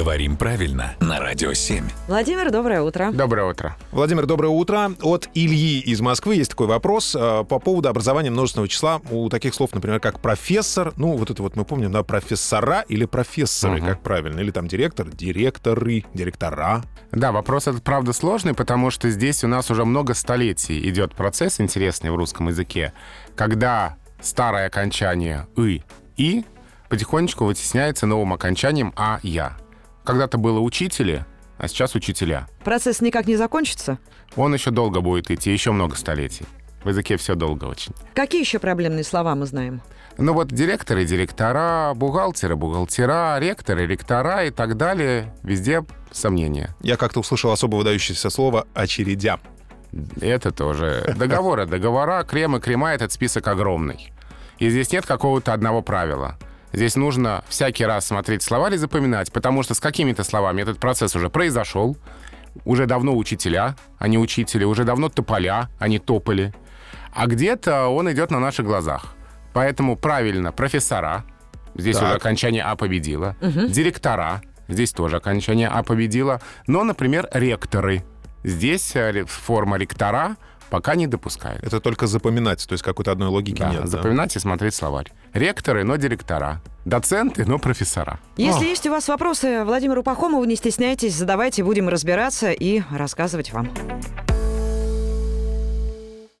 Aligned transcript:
Говорим 0.00 0.38
правильно 0.38 0.94
на 0.98 1.20
Радио 1.20 1.52
7. 1.52 1.84
Владимир, 2.08 2.50
доброе 2.50 2.80
утро. 2.80 3.10
Доброе 3.12 3.50
утро. 3.50 3.76
Владимир, 3.92 4.24
доброе 4.24 4.48
утро. 4.48 4.92
От 5.02 5.28
Ильи 5.34 5.78
из 5.80 6.00
Москвы 6.00 6.36
есть 6.36 6.52
такой 6.52 6.68
вопрос 6.68 7.14
э, 7.14 7.44
по 7.46 7.58
поводу 7.58 7.90
образования 7.90 8.30
множественного 8.30 8.66
числа 8.66 9.02
у 9.10 9.28
таких 9.28 9.52
слов, 9.52 9.74
например, 9.74 10.00
как 10.00 10.20
профессор. 10.20 10.94
Ну, 10.96 11.18
вот 11.18 11.28
это 11.28 11.42
вот 11.42 11.54
мы 11.54 11.66
помним, 11.66 11.92
да, 11.92 12.02
профессора 12.02 12.80
или 12.88 13.04
профессоры, 13.04 13.76
Мгм. 13.76 13.88
как 13.88 14.00
правильно. 14.00 14.40
Или 14.40 14.50
там 14.52 14.68
директор, 14.68 15.06
директоры, 15.06 16.06
директора. 16.14 16.82
Да, 17.12 17.30
вопрос 17.30 17.66
этот 17.66 17.84
правда 17.84 18.14
сложный, 18.14 18.54
потому 18.54 18.90
что 18.90 19.10
здесь 19.10 19.44
у 19.44 19.48
нас 19.48 19.70
уже 19.70 19.84
много 19.84 20.14
столетий 20.14 20.80
идет 20.88 21.14
процесс 21.14 21.60
интересный 21.60 22.10
в 22.10 22.16
русском 22.16 22.48
языке, 22.48 22.94
когда 23.36 23.96
старое 24.22 24.66
окончание 24.66 25.46
«ы» 25.58 25.82
«и» 26.16 26.46
потихонечку 26.88 27.44
вытесняется 27.44 28.06
новым 28.06 28.32
окончанием 28.32 28.94
«а», 28.96 29.20
«я». 29.22 29.58
Когда-то 30.10 30.38
было 30.38 30.58
учители, 30.58 31.24
а 31.56 31.68
сейчас 31.68 31.94
учителя. 31.94 32.48
Процесс 32.64 33.00
никак 33.00 33.28
не 33.28 33.36
закончится? 33.36 34.00
Он 34.34 34.52
еще 34.52 34.72
долго 34.72 35.02
будет 35.02 35.30
идти, 35.30 35.52
еще 35.52 35.70
много 35.70 35.94
столетий. 35.94 36.46
В 36.82 36.88
языке 36.88 37.16
все 37.16 37.36
долго 37.36 37.66
очень. 37.66 37.94
Какие 38.12 38.40
еще 38.40 38.58
проблемные 38.58 39.04
слова 39.04 39.36
мы 39.36 39.46
знаем? 39.46 39.82
Ну 40.18 40.32
вот 40.32 40.48
директоры, 40.48 41.04
директора, 41.04 41.92
бухгалтеры, 41.94 42.56
бухгалтера, 42.56 43.38
ректоры, 43.38 43.86
ректора 43.86 44.46
и 44.46 44.50
так 44.50 44.76
далее. 44.76 45.32
Везде 45.44 45.84
сомнения. 46.10 46.74
Я 46.80 46.96
как-то 46.96 47.20
услышал 47.20 47.52
особо 47.52 47.76
выдающееся 47.76 48.30
слово 48.30 48.66
«очередя». 48.74 49.38
Это 50.20 50.50
тоже. 50.50 51.14
Договоры, 51.16 51.66
договора, 51.66 52.24
кремы, 52.24 52.58
крема— 52.60 52.92
этот 52.94 53.12
список 53.12 53.46
огромный. 53.46 54.12
И 54.58 54.70
здесь 54.70 54.90
нет 54.90 55.06
какого-то 55.06 55.52
одного 55.52 55.82
правила. 55.82 56.36
Здесь 56.72 56.96
нужно 56.96 57.42
всякий 57.48 57.84
раз 57.84 58.06
смотреть 58.06 58.42
словарь 58.42 58.74
и 58.74 58.76
запоминать, 58.76 59.32
потому 59.32 59.62
что 59.62 59.74
с 59.74 59.80
какими-то 59.80 60.22
словами 60.24 60.62
этот 60.62 60.78
процесс 60.78 61.16
уже 61.16 61.28
произошел. 61.30 61.96
Уже 62.64 62.86
давно 62.86 63.16
учителя, 63.16 63.76
а 63.98 64.08
не 64.08 64.18
учители, 64.18 64.64
уже 64.64 64.84
давно 64.84 65.08
тополя, 65.08 65.68
а 65.78 65.88
не 65.88 65.98
тополи. 65.98 66.52
А 67.14 67.26
где-то 67.26 67.86
он 67.88 68.10
идет 68.10 68.30
на 68.30 68.40
наших 68.40 68.66
глазах. 68.66 69.14
Поэтому 69.52 69.96
правильно 69.96 70.52
профессора, 70.52 71.24
здесь 71.74 71.96
Так. 71.96 72.04
уже 72.06 72.14
окончание 72.14 72.62
«а» 72.64 72.76
победило, 72.76 73.36
директора, 73.40 74.42
здесь 74.68 74.92
тоже 74.92 75.16
окончание 75.16 75.68
«а» 75.68 75.82
победило, 75.82 76.40
но, 76.66 76.84
например, 76.84 77.28
ректоры. 77.32 78.04
Здесь 78.44 78.94
э, 78.96 79.24
форма 79.26 79.76
ректора 79.76 80.36
пока 80.70 80.94
не 80.94 81.06
допускает. 81.06 81.62
Это 81.64 81.80
только 81.80 82.06
запоминать, 82.06 82.66
то 82.66 82.72
есть 82.72 82.82
какой-то 82.84 83.12
одной 83.12 83.28
логики 83.28 83.58
Да, 83.58 83.70
нет. 83.70 83.80
да? 83.82 83.86
запоминать 83.86 84.34
и 84.36 84.38
смотреть 84.38 84.74
словарь. 84.74 85.12
Ректоры, 85.32 85.84
но 85.84 85.96
директора. 85.96 86.60
Доценты, 86.84 87.44
но 87.44 87.58
профессора. 87.58 88.18
Если 88.36 88.64
есть 88.64 88.86
у 88.86 88.90
вас 88.90 89.06
вопросы 89.08 89.64
Владимиру 89.64 90.02
Пахомову, 90.02 90.44
не 90.44 90.56
стесняйтесь, 90.56 91.14
задавайте, 91.14 91.62
будем 91.62 91.88
разбираться 91.88 92.50
и 92.50 92.82
рассказывать 92.90 93.52
вам. 93.52 93.68